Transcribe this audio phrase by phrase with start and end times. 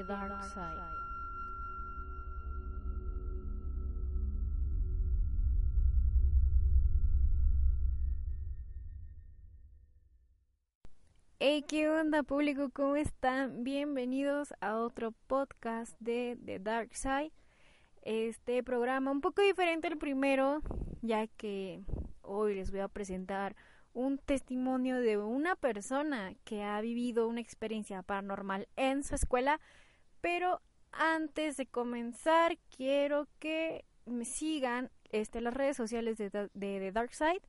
[0.00, 0.80] Dark Side.
[11.38, 12.70] Hey, ¿qué onda público?
[12.70, 13.64] ¿Cómo están?
[13.64, 17.32] Bienvenidos a otro podcast de The Dark Side.
[18.00, 20.62] Este programa un poco diferente al primero,
[21.02, 21.84] ya que
[22.22, 23.54] hoy les voy a presentar
[23.92, 29.60] un testimonio de una persona que ha vivido una experiencia paranormal en su escuela,
[30.22, 30.62] pero
[30.92, 37.12] antes de comenzar quiero que me sigan este, las redes sociales de, de, de Dark
[37.12, 37.42] Side.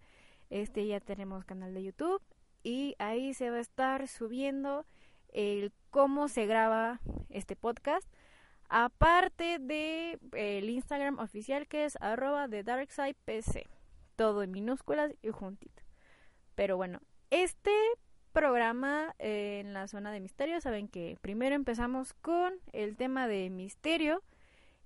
[0.49, 2.21] Este ya tenemos canal de YouTube
[2.63, 4.85] y ahí se va a estar subiendo
[5.29, 8.07] el cómo se graba este podcast.
[8.69, 12.63] Aparte de el Instagram oficial que es arroba de
[13.25, 13.67] PC.
[14.15, 15.83] Todo en minúsculas y juntito.
[16.55, 17.71] Pero bueno, este
[18.33, 23.49] programa eh, en la zona de misterio, saben que primero empezamos con el tema de
[23.49, 24.23] misterio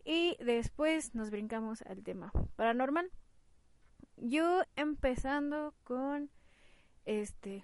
[0.04, 3.10] y después nos brincamos al tema paranormal.
[4.18, 6.30] Yo empezando con
[7.06, 7.64] este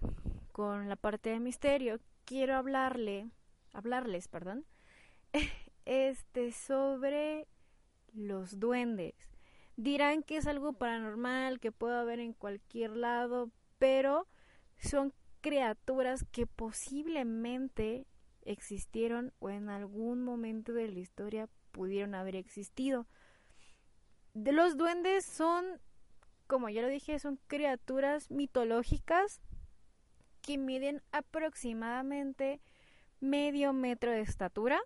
[0.53, 3.29] con la parte de misterio, quiero hablarle,
[3.73, 4.65] hablarles, perdón,
[5.85, 7.47] este sobre
[8.13, 9.15] los duendes.
[9.75, 14.27] Dirán que es algo paranormal, que puede haber en cualquier lado, pero
[14.77, 15.11] son
[15.43, 18.07] criaturas que posiblemente
[18.45, 23.05] existieron o en algún momento de la historia pudieron haber existido.
[24.33, 25.65] Los duendes son,
[26.47, 29.41] como ya lo dije, son criaturas mitológicas
[30.41, 32.61] que miden aproximadamente
[33.19, 34.79] medio metro de estatura.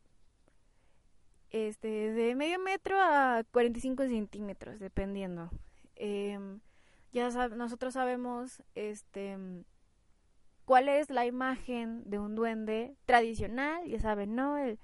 [1.52, 5.52] Este, de medio metro a 45 centímetros, dependiendo.
[5.96, 6.40] Eh,
[7.14, 9.38] ya nosotros sabemos este
[10.68, 14.58] cuál es la imagen de un duende tradicional, ya saben, ¿no?
[14.58, 14.80] El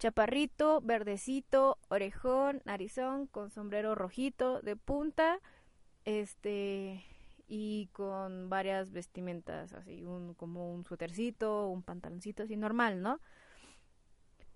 [0.00, 5.38] chaparrito, verdecito, orejón, narizón, con sombrero rojito de punta,
[6.04, 7.04] este
[7.46, 13.20] y con varias vestimentas así, un como un suétercito, un pantaloncito así normal, ¿no?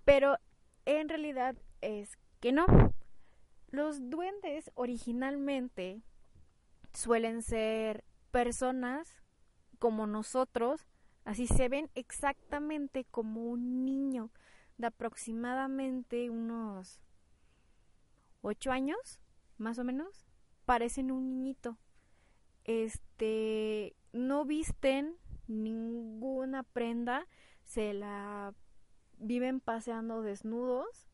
[0.05, 0.39] Pero
[0.87, 2.67] en realidad es que no.
[3.69, 6.03] Los duendes originalmente
[6.93, 8.03] suelen ser
[8.33, 9.24] personas
[9.85, 10.89] como nosotros,
[11.27, 14.31] así se ven exactamente como un niño
[14.79, 17.03] de aproximadamente unos
[18.41, 19.21] ocho años,
[19.59, 20.25] más o menos,
[20.65, 21.77] parecen un niñito.
[22.65, 25.19] Este, no visten
[25.49, 27.27] ninguna prenda,
[27.63, 28.55] se la
[29.19, 31.07] viven paseando desnudos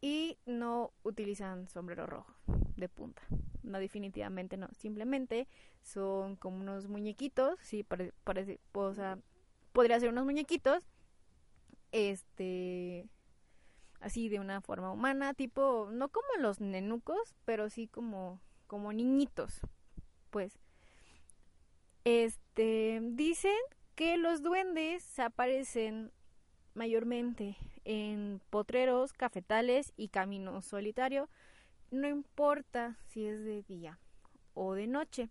[0.00, 2.34] y no utilizan sombrero rojo
[2.74, 3.22] de punta.
[3.62, 4.68] No, definitivamente no.
[4.72, 5.46] Simplemente
[5.82, 7.84] son como unos muñequitos, sí,
[8.24, 9.18] parece, o sea,
[9.72, 10.84] podría ser unos muñequitos,
[11.92, 13.06] este,
[14.00, 19.60] así de una forma humana, tipo, no como los nenucos, pero sí como, como niñitos,
[20.30, 20.58] pues.
[22.04, 23.56] Este, dicen
[23.94, 26.12] que los duendes aparecen
[26.74, 31.28] mayormente en potreros, cafetales y caminos solitarios
[31.90, 33.98] no importa si es de día
[34.54, 35.28] o de noche.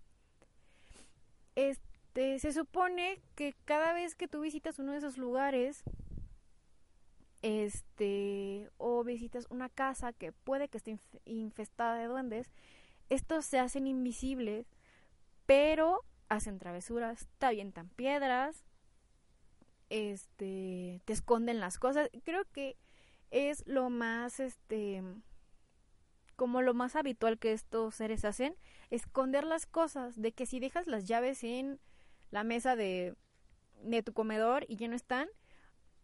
[1.55, 5.83] Este, se supone que cada vez que tú visitas uno de esos lugares,
[7.41, 12.51] este, o visitas una casa que puede que esté infestada de duendes,
[13.09, 14.67] estos se hacen invisibles,
[15.45, 18.63] pero hacen travesuras, te avientan piedras,
[19.89, 22.09] este, te esconden las cosas.
[22.23, 22.77] Creo que
[23.31, 25.03] es lo más, este,
[26.39, 28.55] como lo más habitual que estos seres hacen,
[28.91, 31.81] esconder las cosas, de que si dejas las llaves en
[32.31, 33.13] la mesa de,
[33.83, 35.27] de tu comedor y ya no están,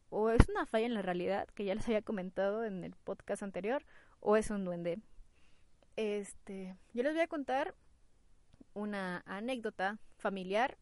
[0.10, 3.44] o es una falla en la realidad, que ya les había comentado en el podcast
[3.44, 3.86] anterior,
[4.20, 5.00] o es un duende.
[5.96, 7.74] Este, yo les voy a contar
[8.74, 10.78] una anécdota familiar,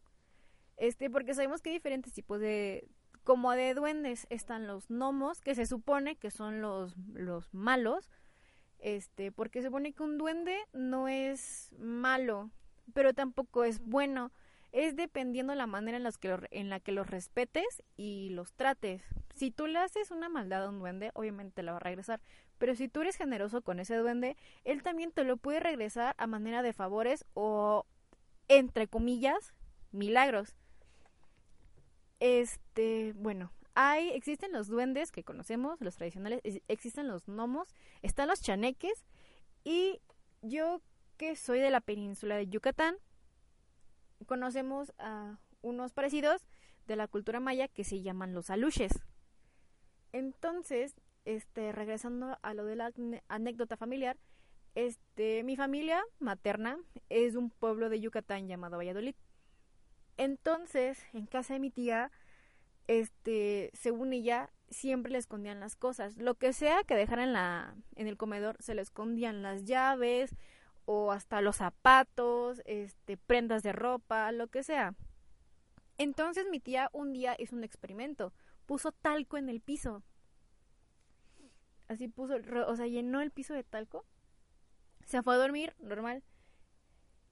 [0.78, 2.88] este, porque sabemos que hay diferentes tipos de,
[3.22, 8.10] como de duendes, están los gnomos, que se supone que son los, los malos,
[8.84, 12.50] este, porque se supone que un duende no es malo,
[12.92, 14.30] pero tampoco es bueno.
[14.72, 19.02] Es dependiendo la manera en, las que en la que los respetes y los trates.
[19.36, 22.20] Si tú le haces una maldad a un duende, obviamente te la va a regresar.
[22.58, 26.26] Pero si tú eres generoso con ese duende, él también te lo puede regresar a
[26.26, 27.86] manera de favores o,
[28.48, 29.54] entre comillas,
[29.92, 30.54] milagros.
[32.20, 38.40] Este, bueno, hay, existen los duendes que conocemos, los tradicionales, existen los gnomos, están los
[38.40, 39.04] chaneques
[39.64, 40.00] y
[40.42, 40.80] yo
[41.16, 42.96] que soy de la península de Yucatán,
[44.26, 46.46] conocemos a unos parecidos
[46.86, 48.92] de la cultura maya que se llaman los aluches.
[50.12, 50.94] Entonces,
[51.24, 52.92] este, regresando a lo de la
[53.28, 54.16] anécdota familiar,
[54.74, 56.78] este, mi familia materna
[57.08, 59.14] es un pueblo de Yucatán llamado Valladolid.
[60.16, 62.12] Entonces, en casa de mi tía,
[62.86, 66.16] este, según ella, siempre le escondían las cosas.
[66.16, 70.34] Lo que sea que dejara en la, en el comedor, se le escondían las llaves,
[70.86, 74.94] o hasta los zapatos, este, prendas de ropa, lo que sea.
[75.96, 78.32] Entonces mi tía un día hizo un experimento,
[78.66, 80.02] puso talco en el piso.
[81.88, 84.04] Así puso, o sea, llenó el piso de talco.
[85.06, 86.22] Se fue a dormir, normal.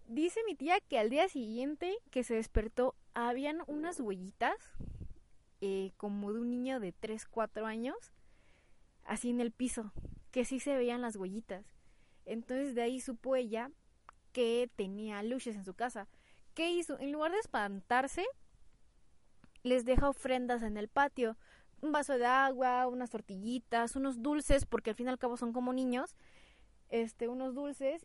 [0.06, 4.56] Dice mi tía que al día siguiente que se despertó habían unas huellitas
[5.64, 7.96] eh, como de un niño de 3, 4 años,
[9.04, 9.92] así en el piso,
[10.32, 11.64] que sí se veían las huellitas.
[12.26, 13.70] Entonces de ahí supo ella
[14.32, 16.08] que tenía luces en su casa.
[16.54, 16.98] ¿Qué hizo?
[16.98, 18.26] En lugar de espantarse,
[19.62, 21.36] les deja ofrendas en el patio.
[21.80, 25.52] Un vaso de agua, unas tortillitas, unos dulces, porque al fin y al cabo son
[25.52, 26.16] como niños.
[26.88, 28.04] Este, unos dulces.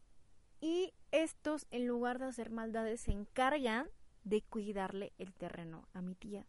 [0.62, 3.90] Y estos, en lugar de hacer maldades, se encargan
[4.24, 6.46] de cuidarle el terreno a mi tía.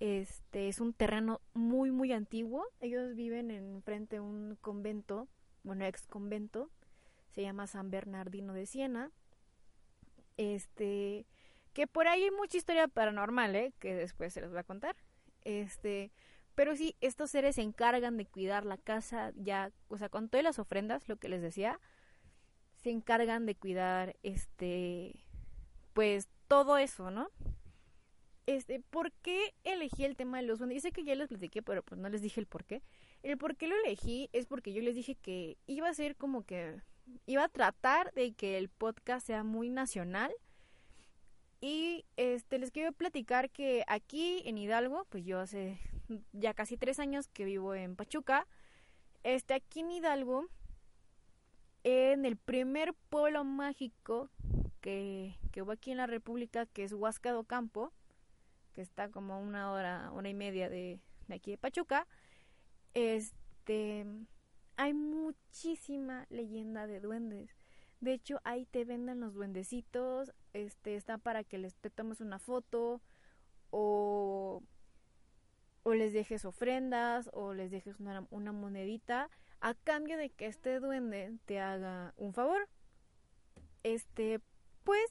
[0.00, 2.66] Este es un terreno muy, muy antiguo.
[2.80, 5.28] Ellos viven en frente a un convento,
[5.62, 6.70] bueno, ex convento
[7.30, 9.10] se llama San Bernardino de Siena.
[10.36, 11.26] Este,
[11.72, 13.72] que por ahí hay mucha historia paranormal, ¿eh?
[13.78, 14.96] que después se les voy a contar.
[15.42, 16.10] Este,
[16.54, 20.44] pero sí, estos seres se encargan de cuidar la casa, ya, o sea, con todas
[20.44, 21.80] las ofrendas, lo que les decía,
[22.82, 25.24] se encargan de cuidar, este,
[25.92, 27.30] pues todo eso, ¿no?
[28.50, 30.82] Este, ¿por qué elegí el tema de los duendes?
[30.82, 32.82] Dice que ya les platiqué, pero pues no les dije el por qué.
[33.22, 36.42] El por qué lo elegí es porque yo les dije que iba a ser como
[36.42, 36.80] que
[37.26, 40.32] iba a tratar de que el podcast sea muy nacional.
[41.60, 45.78] Y este les quiero platicar que aquí en Hidalgo, pues yo hace
[46.32, 48.48] ya casi tres años que vivo en Pachuca.
[49.22, 50.48] Este, aquí en Hidalgo,
[51.84, 54.28] en el primer pueblo mágico
[54.80, 57.92] que, que hubo aquí en la República, que es Huasca do Campo,
[58.70, 62.06] que está como una hora, una y media de, de aquí de Pachuca,
[62.94, 64.06] este
[64.76, 67.54] hay muchísima leyenda de duendes.
[68.00, 73.02] De hecho, ahí te venden los duendecitos, este, está para que les tomes una foto
[73.68, 74.62] o,
[75.82, 79.28] o les dejes ofrendas o les dejes una, una monedita
[79.60, 82.66] a cambio de que este duende te haga un favor.
[83.82, 84.40] Este,
[84.82, 85.04] pues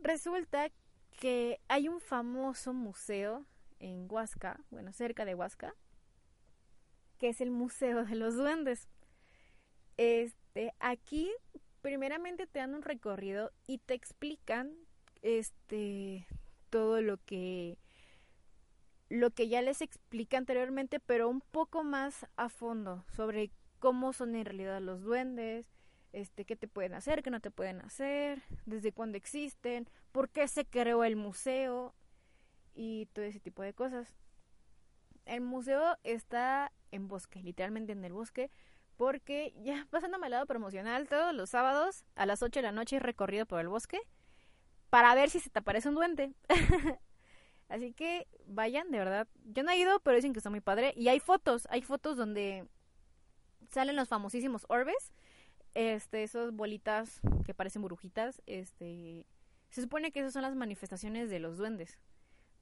[0.00, 0.70] resulta
[1.16, 3.46] que hay un famoso museo
[3.78, 5.74] en Huasca, bueno, cerca de Huasca,
[7.18, 8.88] que es el Museo de los Duendes.
[9.96, 11.32] Este, aquí
[11.80, 14.74] primeramente te dan un recorrido y te explican
[15.22, 16.26] este
[16.68, 17.78] todo lo que
[19.08, 24.34] lo que ya les expliqué anteriormente, pero un poco más a fondo sobre cómo son
[24.34, 25.75] en realidad los duendes,
[26.12, 30.48] este, qué te pueden hacer, qué no te pueden hacer, desde cuándo existen, por qué
[30.48, 31.94] se creó el museo
[32.74, 34.14] y todo ese tipo de cosas.
[35.24, 38.50] El museo está en bosque, literalmente en el bosque,
[38.96, 42.98] porque ya pasándome al lado promocional todos los sábados a las 8 de la noche
[42.98, 44.00] recorrido por el bosque
[44.90, 46.32] para ver si se te aparece un duende.
[47.68, 49.28] Así que vayan, de verdad.
[49.44, 50.94] Yo no he ido, pero dicen que está muy padre.
[50.96, 52.66] Y hay fotos, hay fotos donde
[53.70, 55.12] salen los famosísimos orbes.
[55.76, 58.40] Este, esas bolitas que parecen burujitas.
[58.46, 59.26] Este,
[59.68, 61.98] se supone que esas son las manifestaciones de los duendes.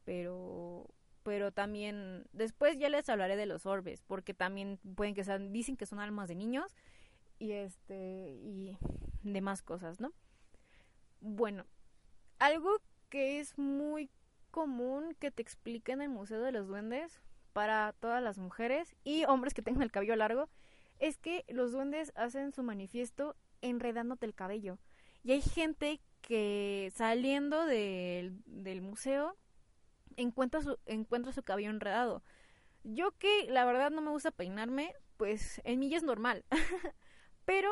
[0.05, 0.89] Pero
[1.23, 5.77] pero también después ya les hablaré de los orbes, porque también pueden que sean, dicen
[5.77, 6.77] que son almas de niños
[7.39, 8.77] y este y
[9.23, 10.13] demás cosas, ¿no?
[11.21, 11.65] Bueno,
[12.41, 12.77] algo
[13.09, 14.11] que es muy
[14.51, 19.25] común que te expliquen en el Museo de los Duendes para todas las mujeres y
[19.25, 20.51] hombres que tengan el cabello largo
[21.05, 24.79] es que los duendes hacen su manifiesto enredándote el cabello.
[25.23, 28.41] Y hay gente que saliendo del,
[28.81, 29.37] museo
[30.17, 32.23] encuentra su, encuentra su cabello enredado.
[32.85, 36.47] Yo que la verdad no me gusta peinarme, pues en mí ya es normal.
[37.45, 37.71] Pero,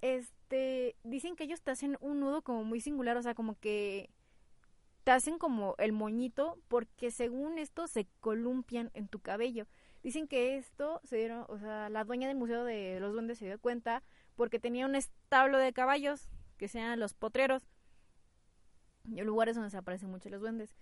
[0.00, 4.08] este, dicen que ellos te hacen un nudo como muy singular, o sea, como que
[5.04, 9.66] te hacen como el moñito porque según esto se columpian en tu cabello.
[10.02, 13.46] Dicen que esto se dieron, o sea, la dueña del Museo de los Duendes se
[13.46, 14.02] dio cuenta
[14.34, 17.62] porque tenía un establo de caballos, que sean los potreros,
[19.04, 20.74] y lugares donde se aparecen mucho los duendes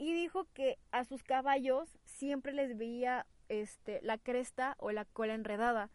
[0.00, 5.34] y dijo que a sus caballos siempre les veía este la cresta o la cola
[5.34, 5.90] enredada.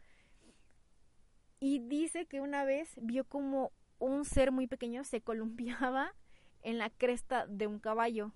[1.60, 6.13] Y dice que una vez vio como un ser muy pequeño se columpiaba
[6.62, 8.32] en la cresta de un caballo.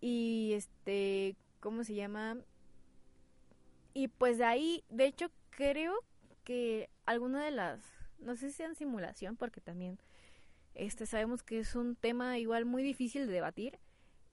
[0.00, 2.36] Y este, ¿cómo se llama?
[3.94, 5.94] Y pues de ahí, de hecho, creo
[6.44, 7.80] que alguna de las,
[8.18, 9.98] no sé si sean simulación, porque también
[10.74, 13.78] este sabemos que es un tema igual muy difícil de debatir.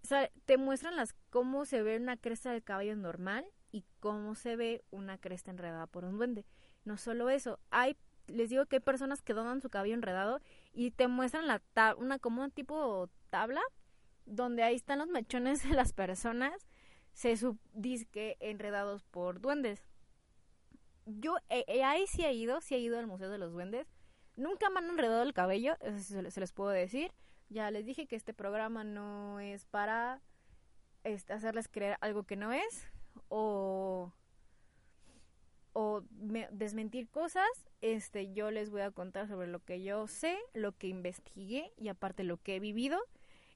[0.04, 4.36] O sea, te muestran las cómo se ve una cresta de caballo normal y cómo
[4.36, 6.46] se ve una cresta enredada por un duende.
[6.84, 7.98] No solo eso, hay
[8.28, 10.42] les digo que hay personas que donan su cabello enredado
[10.74, 11.62] y te muestran la
[11.98, 13.62] una como un tipo tabla
[14.26, 16.54] donde ahí están los mechones de las personas
[17.16, 19.82] se subdisque enredados por duendes.
[21.06, 23.88] Yo eh, eh, ahí sí he ido, sí he ido al Museo de los Duendes.
[24.36, 27.14] Nunca me han enredado el cabello, eso se, les puedo decir.
[27.50, 30.22] Ya les dije que este programa no es para
[31.04, 32.88] este, hacerles creer algo que no es
[33.30, 34.12] o
[35.78, 36.04] o
[36.52, 37.50] desmentir cosas,
[37.82, 41.90] este yo les voy a contar sobre lo que yo sé, lo que investigué y
[41.90, 42.98] aparte lo que he vivido.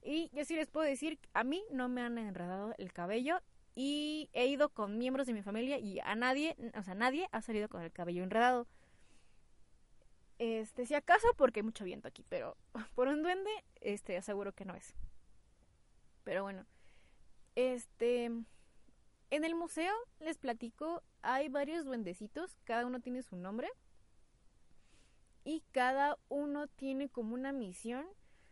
[0.02, 3.40] Y yo sí les puedo decir, a mí no me han enredado el cabello
[3.74, 7.42] y he ido con miembros de mi familia y a nadie, o sea, nadie ha
[7.42, 8.66] salido con el cabello enredado.
[10.38, 12.56] Este, si acaso porque hay mucho viento aquí, pero
[12.94, 13.50] por un duende,
[13.80, 14.94] este, aseguro que no es.
[16.24, 16.66] Pero bueno,
[17.54, 23.68] este, en el museo les platico hay varios duendecitos, cada uno tiene su nombre
[25.44, 28.06] y cada uno tiene como una misión.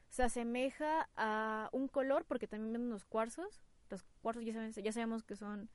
[0.08, 3.60] Se asemeja a un color porque también ven los cuarzos.
[3.90, 5.68] Los cuarzos ya, ya sabemos que son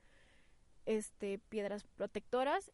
[0.85, 2.71] este piedras protectoras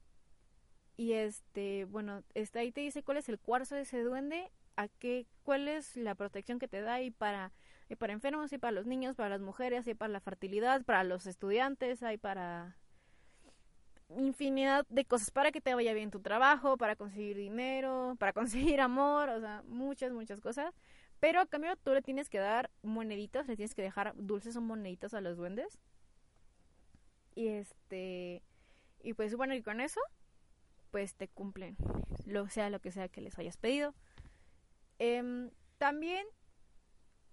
[0.97, 4.87] y este bueno está ahí te dice cuál es el cuarzo de ese duende a
[4.87, 7.53] qué cuál es la protección que te da y para
[7.87, 11.03] y para enfermos y para los niños para las mujeres y para la fertilidad para
[11.03, 12.75] los estudiantes hay para
[14.17, 18.33] infinidad de cosas para que te vaya bien tu trabajo, para conseguir dinero, para
[18.73, 20.73] conseguir amor, o sea, muchas, muchas cosas.
[21.19, 24.61] Pero a cambio tú le tienes que dar moneditas, le tienes que dejar dulces o
[24.61, 25.79] moneditas a los duendes.
[27.35, 28.41] Y este,
[29.01, 29.99] y pues bueno, y con eso,
[30.91, 31.77] pues te cumplen,
[32.25, 33.93] lo sea lo que sea que les hayas pedido.
[34.97, 36.25] Em, también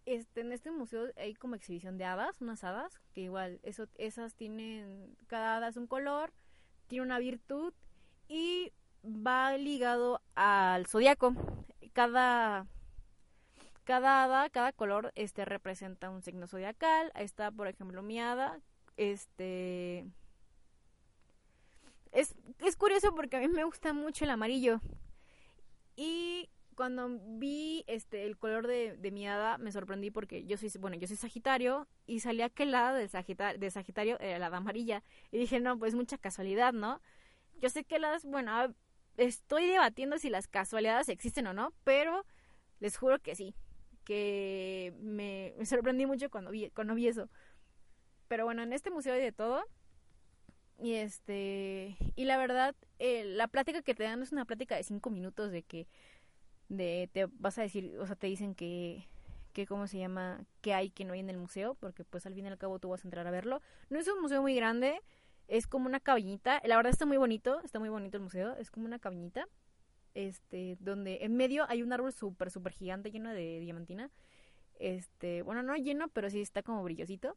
[0.04, 4.34] este, en este museo hay como exhibición de hadas, unas hadas, que igual eso, esas
[4.34, 6.32] tienen, cada hada es un color,
[6.86, 7.74] tiene una virtud
[8.28, 8.72] y
[9.04, 11.34] va ligado al zodiaco.
[11.92, 12.66] Cada
[13.86, 17.12] cada hada, cada color este representa un signo zodiacal.
[17.14, 18.60] Ahí está, por ejemplo, mi hada,
[18.96, 20.04] este
[22.10, 24.80] es, es curioso porque a mí me gusta mucho el amarillo.
[25.94, 30.96] Y cuando vi este el color de, mi hada me sorprendí porque yo soy bueno
[30.96, 34.58] yo soy Sagitario y salía que el hada de Sagitario, de Sagitario era la hada
[34.58, 37.00] amarilla y dije no pues mucha casualidad no
[37.62, 38.74] yo sé que las bueno
[39.16, 42.26] estoy debatiendo si las casualidades existen o no pero
[42.78, 43.54] les juro que sí
[44.06, 47.28] que me, sorprendí mucho cuando vi cuando vi eso.
[48.28, 49.64] Pero bueno en este museo hay de todo.
[50.78, 54.84] Y este y la verdad eh, la plática que te dan es una plática de
[54.84, 55.88] cinco minutos de que
[56.68, 59.08] de te vas a decir, o sea, te dicen que
[59.52, 62.34] que cómo se llama, que hay que no hay en el museo, porque pues al
[62.34, 63.60] fin y al cabo tú vas a entrar a verlo.
[63.90, 65.00] No es un museo muy grande,
[65.48, 68.70] es como una cabañita, la verdad está muy bonito, está muy bonito el museo, es
[68.70, 69.48] como una cabañita,
[70.16, 74.10] este, donde en medio hay un árbol súper, súper gigante lleno de diamantina,
[74.78, 77.36] este, bueno, no lleno, pero sí está como brillosito,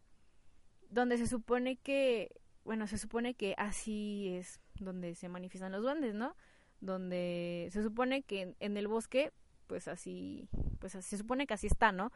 [0.89, 6.15] donde se supone que, bueno, se supone que así es donde se manifiestan los duendes,
[6.15, 6.35] ¿no?
[6.81, 9.31] donde se supone que en, el bosque,
[9.67, 12.11] pues así, pues se supone que así está, ¿no?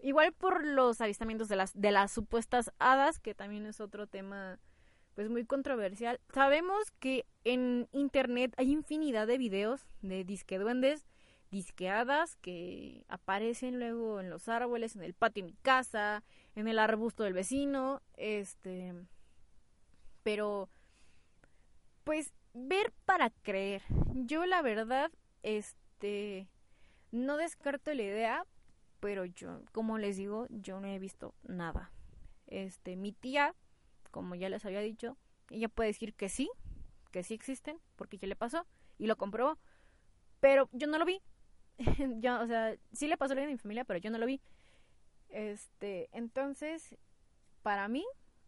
[0.00, 4.58] Igual por los avistamientos de las, de las supuestas hadas, que también es otro tema
[5.14, 6.20] pues muy controversial.
[6.32, 11.06] Sabemos que en internet hay infinidad de videos de disque duendes,
[11.50, 16.24] disque hadas que aparecen luego en los árboles, en el patio de mi casa,
[16.56, 18.94] en el arbusto del vecino, este
[20.24, 20.68] pero
[22.02, 23.82] pues ver para creer.
[24.14, 25.10] Yo la verdad,
[25.42, 26.48] este,
[27.12, 28.46] no descarto la idea,
[29.00, 31.90] pero yo, como les digo, yo no he visto nada.
[32.46, 33.54] Este, mi tía,
[34.14, 35.16] como ya les había dicho,
[35.50, 36.48] ella puede decir que sí,
[37.10, 38.64] que sí existen, porque ya le pasó
[38.96, 39.58] y lo comprobó,
[40.38, 41.20] pero yo no lo vi.
[42.20, 44.26] yo, o sea, sí le pasó a alguien de mi familia, pero yo no lo
[44.26, 44.40] vi.
[45.30, 46.96] Este, entonces,
[47.64, 48.06] para mí,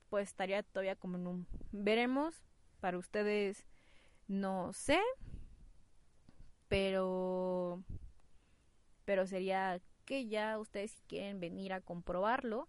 [0.08, 2.44] pues estaría todavía como en un veremos.
[2.78, 3.66] Para ustedes,
[4.28, 5.00] no sé,
[6.68, 7.82] pero
[9.04, 12.68] pero sería que ya ustedes si quieren venir a comprobarlo,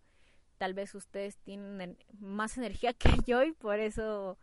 [0.58, 4.38] tal vez ustedes tienen más energía que yo y por eso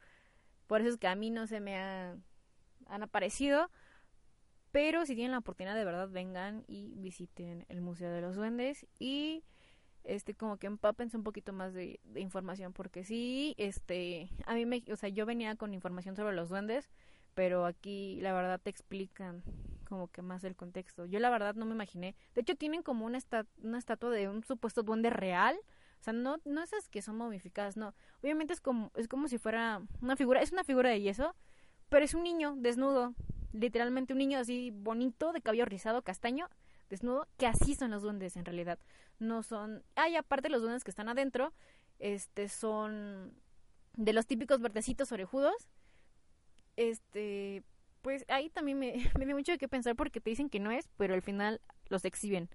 [0.66, 2.22] por eso es que a mí no se me han
[3.02, 3.70] aparecido,
[4.72, 8.86] pero si tienen la oportunidad de verdad vengan y visiten el Museo de los Duendes
[8.98, 9.44] y
[10.04, 14.66] este como que empápense un poquito más de, de, información porque sí este a mí
[14.66, 16.90] me o sea yo venía con información sobre los duendes
[17.34, 19.42] pero aquí la verdad te explican
[19.88, 21.06] como que más el contexto.
[21.06, 22.14] Yo la verdad no me imaginé.
[22.34, 23.18] De hecho tienen como una
[23.62, 25.56] una estatua de un supuesto duende real
[26.04, 29.82] sea no no esas que son momificadas no obviamente es como es como si fuera
[30.00, 31.34] una figura es una figura de yeso
[31.88, 33.14] pero es un niño desnudo
[33.52, 36.48] literalmente un niño así bonito de cabello rizado castaño
[36.90, 38.78] desnudo que así son los duendes en realidad
[39.18, 41.52] no son, hay aparte los duendes que están adentro,
[41.98, 43.32] este son
[43.96, 45.68] de los típicos verdecitos orejudos.
[46.76, 47.62] Este,
[48.02, 50.70] pues ahí también me, me dio mucho de qué pensar porque te dicen que no
[50.70, 52.48] es, pero al final los exhiben.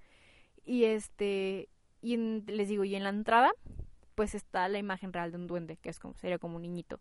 [0.65, 1.69] Y este,
[2.01, 3.51] y les digo, y en la entrada,
[4.15, 6.99] pues está la imagen real de un duende, que es como, sería como un niñito.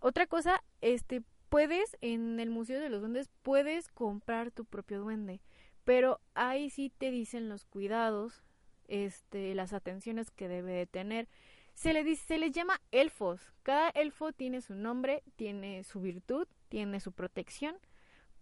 [0.00, 5.40] Otra cosa, este, puedes, en el Museo de los Duendes, puedes comprar tu propio duende.
[5.84, 8.42] Pero ahí sí te dicen los cuidados
[8.90, 11.28] este, las atenciones que debe de tener.
[11.74, 13.52] Se le dice, se les llama elfos.
[13.62, 17.76] Cada elfo tiene su nombre, tiene su virtud, tiene su protección,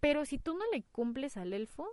[0.00, 1.88] pero si tú no le cumples al elfo,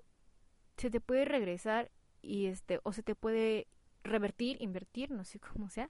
[0.77, 3.67] se te puede regresar y este o se te puede
[4.05, 5.89] revertir, invertir, no sé cómo sea,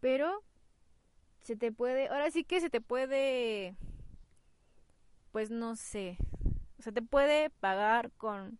[0.00, 0.42] pero
[1.42, 3.76] se te puede, ahora sí que se te puede
[5.36, 6.16] pues no sé,
[6.78, 8.58] se te puede pagar con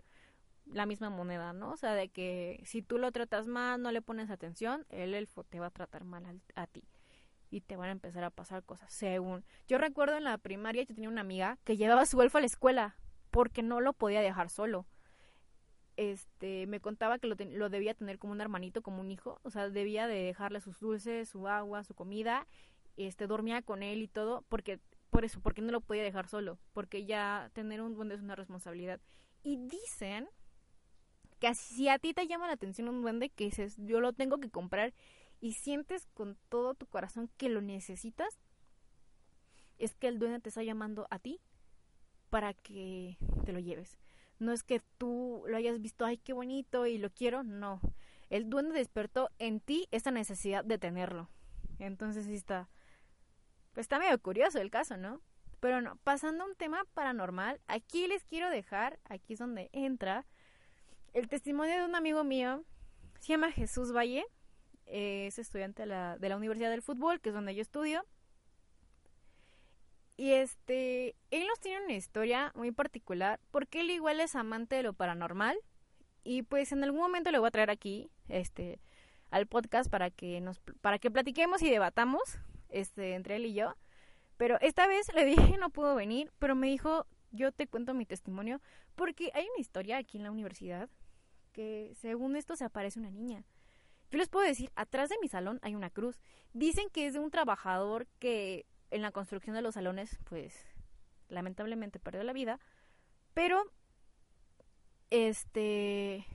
[0.66, 1.70] la misma moneda, ¿no?
[1.70, 5.42] O sea, de que si tú lo tratas mal, no le pones atención, el elfo
[5.42, 6.84] te va a tratar mal a, ti
[7.50, 9.42] y te van a empezar a pasar cosas según.
[9.66, 12.40] Yo recuerdo en la primaria yo tenía una amiga que llevaba a su elfo a
[12.42, 12.96] la escuela
[13.30, 14.84] porque no lo podía dejar solo.
[15.96, 19.50] Este, me contaba que lo, lo debía tener como un hermanito, como un hijo, o
[19.50, 22.46] sea, debía de dejarle sus dulces, su agua, su comida,
[22.96, 26.58] este, dormía con él y todo, porque, por eso, porque no lo podía dejar solo,
[26.72, 29.00] porque ya tener un duende es una responsabilidad.
[29.42, 30.28] Y dicen
[31.38, 34.38] que si a ti te llama la atención un duende que dices, yo lo tengo
[34.38, 34.92] que comprar
[35.40, 38.38] y sientes con todo tu corazón que lo necesitas,
[39.78, 41.40] es que el duende te está llamando a ti
[42.30, 43.98] para que te lo lleves.
[44.38, 47.80] No es que tú lo hayas visto, ay, qué bonito y lo quiero, no.
[48.28, 51.28] El duende despertó en ti esta necesidad de tenerlo.
[51.78, 52.68] Entonces sí está,
[53.72, 55.20] pues está medio curioso el caso, ¿no?
[55.60, 60.26] Pero no, pasando a un tema paranormal, aquí les quiero dejar, aquí es donde entra
[61.16, 62.62] el testimonio de un amigo mío
[63.20, 64.26] se llama Jesús Valle,
[64.84, 68.04] es estudiante de la, de la Universidad del Fútbol, que es donde yo estudio.
[70.16, 74.82] Y este, él nos tiene una historia muy particular, porque él igual es amante de
[74.82, 75.58] lo paranormal.
[76.24, 78.80] Y pues en algún momento le voy a traer aquí, este,
[79.30, 82.22] al podcast para que nos, para que platiquemos y debatamos,
[82.68, 83.76] este, entre él y yo.
[84.36, 88.06] Pero esta vez le dije no pudo venir, pero me dijo, yo te cuento mi
[88.06, 88.60] testimonio,
[88.94, 90.88] porque hay una historia aquí en la universidad
[91.52, 93.44] que según esto se aparece una niña.
[94.10, 96.20] Yo les puedo decir, atrás de mi salón hay una cruz.
[96.52, 100.54] Dicen que es de un trabajador que en la construcción de los salones, pues,
[101.28, 102.60] lamentablemente perdió la vida.
[103.34, 103.64] Pero,
[105.10, 106.26] este,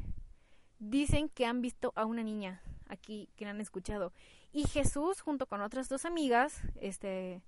[0.79, 4.13] dicen que han visto a una niña aquí, que la han escuchado.
[4.51, 7.41] Y Jesús, junto con otras dos amigas, este,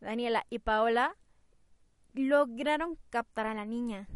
[0.00, 1.16] Daniela y Paola,
[2.14, 4.08] lograron captar a la niña.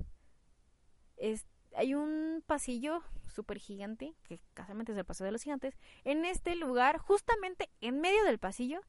[1.74, 5.76] Hay un pasillo súper gigante, que casualmente es el pasillo de los gigantes.
[6.04, 8.80] En este lugar, justamente en medio del pasillo,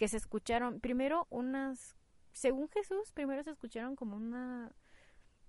[0.00, 1.94] que se escucharon primero unas,
[2.32, 4.72] según Jesús, primero se escucharon como una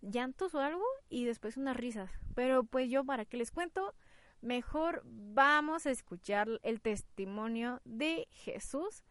[0.01, 2.11] llantos o algo y después unas risas.
[2.35, 3.95] Pero pues yo, ¿para qué les cuento?
[4.41, 9.05] Mejor vamos a escuchar el testimonio de Jesús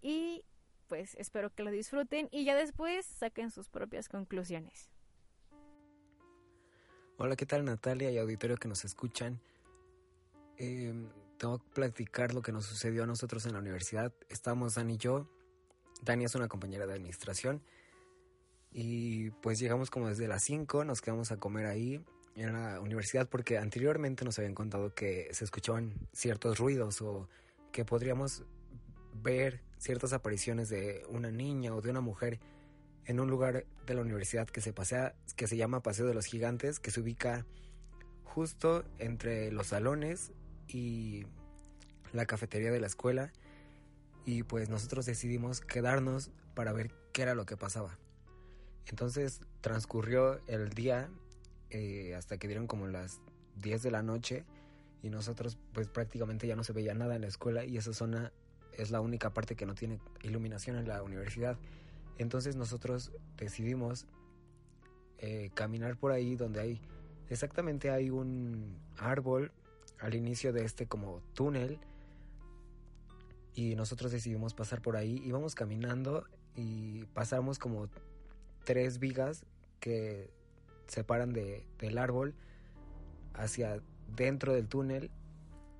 [0.00, 0.46] y
[0.86, 4.88] pues espero que lo disfruten y ya después saquen sus propias conclusiones.
[7.18, 9.42] Hola, ¿qué tal Natalia y auditorio que nos escuchan?
[10.56, 10.94] Eh,
[11.38, 14.12] tengo que platicar lo que nos sucedió a nosotros en la universidad.
[14.28, 15.28] Estamos Dani y yo.
[16.02, 17.62] Dani es una compañera de administración.
[18.72, 23.28] Y pues llegamos como desde las 5, nos quedamos a comer ahí en la universidad
[23.28, 27.28] porque anteriormente nos habían contado que se escuchaban ciertos ruidos o
[27.72, 28.44] que podríamos
[29.14, 32.38] ver ciertas apariciones de una niña o de una mujer
[33.06, 36.26] en un lugar de la universidad que se pasea, que se llama Paseo de los
[36.26, 37.46] Gigantes, que se ubica
[38.24, 40.32] justo entre los salones
[40.68, 41.26] y
[42.12, 43.32] la cafetería de la escuela.
[44.24, 47.98] Y pues nosotros decidimos quedarnos para ver qué era lo que pasaba.
[48.86, 51.08] Entonces transcurrió el día
[51.70, 53.20] eh, hasta que dieron como las
[53.56, 54.44] 10 de la noche
[55.02, 58.32] y nosotros pues prácticamente ya no se veía nada en la escuela y esa zona
[58.72, 61.58] es la única parte que no tiene iluminación en la universidad.
[62.18, 64.06] Entonces nosotros decidimos
[65.18, 66.80] eh, caminar por ahí donde hay
[67.28, 69.50] exactamente hay un árbol
[70.00, 71.78] al inicio de este como túnel
[73.54, 75.22] y nosotros decidimos pasar por ahí.
[75.24, 77.88] Íbamos caminando y pasamos como
[78.64, 79.44] tres vigas
[79.80, 80.30] que
[80.86, 82.34] separan de, del árbol
[83.34, 83.80] hacia
[84.14, 85.10] dentro del túnel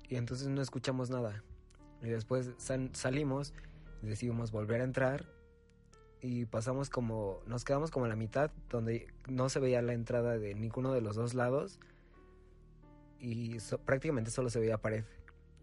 [0.09, 1.43] y entonces no escuchamos nada.
[2.01, 2.51] Y después
[2.93, 3.53] salimos,
[4.01, 5.25] decidimos volver a entrar
[6.21, 10.37] y pasamos como, nos quedamos como a la mitad donde no se veía la entrada
[10.37, 11.79] de ninguno de los dos lados
[13.19, 15.03] y prácticamente solo se veía pared.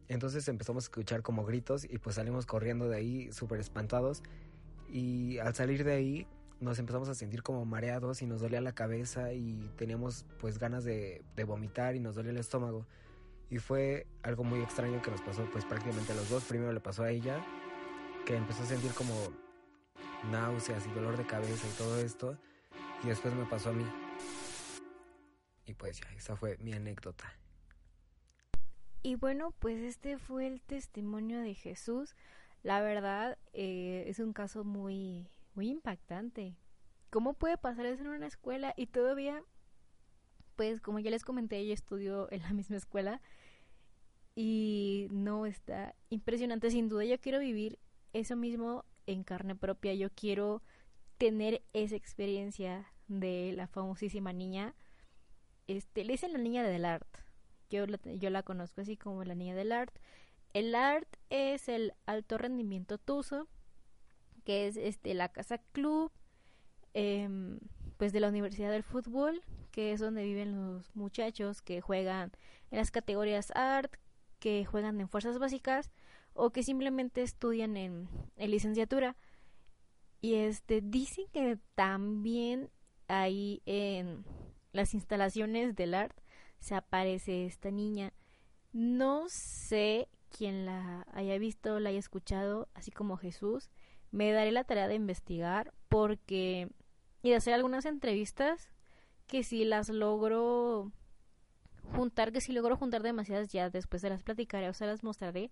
[0.08, 4.22] Entonces empezamos a escuchar como gritos y pues salimos corriendo de ahí súper espantados
[4.88, 6.26] y al salir de ahí
[6.60, 10.84] nos empezamos a sentir como mareados y nos dolía la cabeza y teníamos pues ganas
[10.84, 12.86] de, de vomitar y nos dolía el estómago.
[13.50, 16.44] Y fue algo muy extraño que nos pasó pues prácticamente a los dos.
[16.44, 17.44] Primero le pasó a ella,
[18.24, 19.14] que empezó a sentir como
[20.30, 22.38] náuseas y dolor de cabeza y todo esto.
[23.02, 23.84] Y después me pasó a mí.
[25.66, 27.32] Y pues ya, esa fue mi anécdota.
[29.06, 32.16] Y bueno, pues este fue el testimonio de Jesús.
[32.62, 36.56] La verdad eh, es un caso muy, muy impactante.
[37.10, 39.42] ¿Cómo puede pasar eso en una escuela y todavía,
[40.56, 43.20] pues como ya les comenté, yo estudio en la misma escuela
[44.34, 47.04] y no está impresionante sin duda.
[47.04, 47.78] Yo quiero vivir
[48.14, 49.92] eso mismo en carne propia.
[49.92, 50.62] Yo quiero
[51.18, 54.74] tener esa experiencia de la famosísima niña.
[55.66, 57.23] Este, le dicen la niña del art
[57.70, 59.94] yo la, yo la conozco así como la niña del art.
[60.52, 63.48] El art es el alto rendimiento TUSO,
[64.44, 66.12] que es este la casa club,
[66.92, 67.58] em,
[67.96, 72.32] pues de la Universidad del Fútbol, que es donde viven los muchachos que juegan
[72.70, 73.92] en las categorías art,
[74.38, 75.90] que juegan en fuerzas básicas
[76.34, 79.16] o que simplemente estudian en, en licenciatura.
[80.20, 82.70] Y este dicen que también
[83.08, 84.24] ahí en
[84.72, 86.16] las instalaciones del art
[86.64, 88.14] se aparece esta niña.
[88.72, 93.70] No sé quién la haya visto, la haya escuchado, así como Jesús.
[94.10, 96.70] Me daré la tarea de investigar porque
[97.22, 98.70] y de hacer algunas entrevistas
[99.26, 100.90] que si las logro
[101.94, 105.50] juntar, que si logro juntar demasiadas ya después se las platicaré o se las mostraré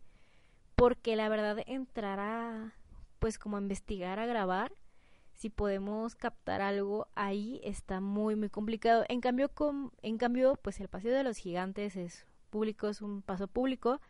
[0.77, 2.72] porque la verdad entrar
[3.18, 4.72] pues como a investigar, a grabar
[5.42, 9.05] si podemos captar algo ahí está muy muy complicado.
[9.09, 13.22] En cambio con, en cambio pues el paseo de los gigantes es público, es un
[13.22, 14.00] paso público,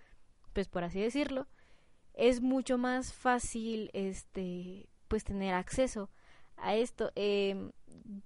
[0.53, 1.49] pues por así decirlo,
[2.13, 6.11] es mucho más fácil este pues tener acceso
[6.59, 7.13] a esto.
[7.15, 7.73] Em,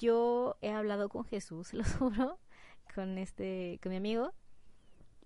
[0.01, 2.41] yo he hablado con Jesús, lo juro,
[2.93, 4.33] con este con mi amigo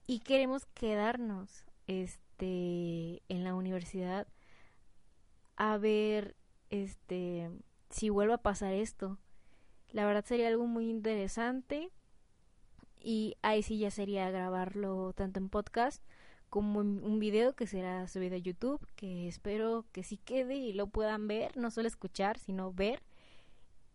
[0.06, 4.26] y queremos quedarnos este en la universidad
[5.56, 6.36] a ver
[6.68, 7.50] este
[7.90, 9.18] si vuelve a pasar esto.
[9.90, 11.90] La verdad sería algo muy interesante
[13.00, 16.02] y ahí sí ya sería grabarlo tanto en podcast
[16.50, 20.72] como en un video que será subido a YouTube, que espero que sí quede y
[20.72, 23.02] lo puedan ver, no solo escuchar, sino ver.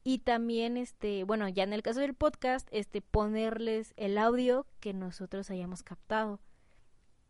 [0.04, 4.94] Y también este, bueno, ya en el caso del podcast, este ponerles el audio que
[4.94, 6.40] nosotros hayamos captado.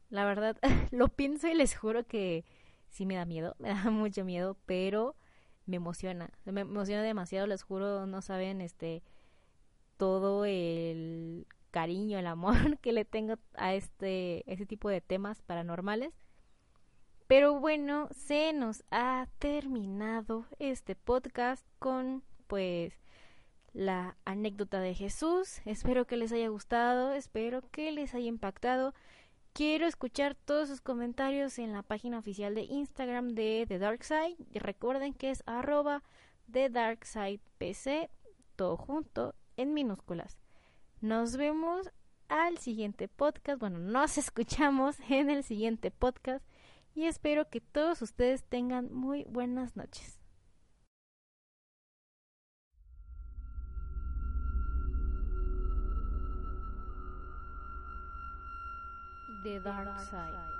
[0.09, 0.57] La verdad
[0.91, 2.45] lo pienso y les juro que
[2.89, 5.15] sí me da miedo, me da mucho miedo, pero
[5.65, 9.03] me emociona, me emociona demasiado, les juro, no saben este
[9.97, 16.13] todo el cariño, el amor que le tengo a este ese tipo de temas paranormales.
[17.27, 22.93] Pero bueno, se nos ha terminado este podcast con pues
[23.73, 25.61] la anécdota de Jesús.
[25.65, 28.93] Espero que les haya gustado, espero que les haya impactado.
[29.55, 34.35] Quiero escuchar todos sus comentarios en la página oficial de Instagram de The Dark Side.
[34.51, 36.03] Y recuerden que es arroba
[36.51, 38.09] The Dark Side PC,
[38.57, 40.37] todo junto en minúsculas.
[40.99, 41.89] Nos vemos
[42.27, 43.61] al siguiente podcast.
[43.61, 46.45] Bueno, nos escuchamos en el siguiente podcast.
[46.93, 50.19] Y espero que todos ustedes tengan muy buenas noches.
[59.45, 60.54] The dark side.